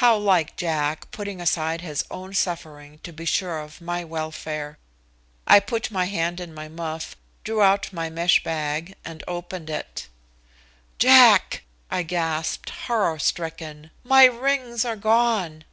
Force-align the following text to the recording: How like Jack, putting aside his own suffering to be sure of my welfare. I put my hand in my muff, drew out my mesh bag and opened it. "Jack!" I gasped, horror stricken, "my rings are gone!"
How 0.00 0.16
like 0.16 0.56
Jack, 0.56 1.10
putting 1.10 1.38
aside 1.38 1.82
his 1.82 2.02
own 2.10 2.32
suffering 2.32 2.98
to 3.00 3.12
be 3.12 3.26
sure 3.26 3.60
of 3.60 3.82
my 3.82 4.02
welfare. 4.04 4.78
I 5.46 5.60
put 5.60 5.90
my 5.90 6.06
hand 6.06 6.40
in 6.40 6.54
my 6.54 6.66
muff, 6.66 7.14
drew 7.44 7.60
out 7.60 7.92
my 7.92 8.08
mesh 8.08 8.42
bag 8.42 8.94
and 9.04 9.22
opened 9.28 9.68
it. 9.68 10.06
"Jack!" 10.98 11.62
I 11.90 12.02
gasped, 12.04 12.70
horror 12.86 13.18
stricken, 13.18 13.90
"my 14.02 14.24
rings 14.24 14.86
are 14.86 14.96
gone!" 14.96 15.64